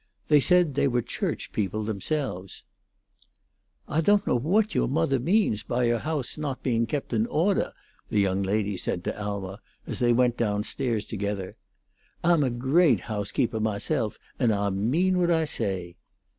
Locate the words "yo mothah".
4.73-5.19